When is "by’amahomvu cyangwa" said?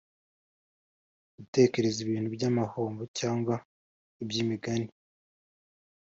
2.35-3.55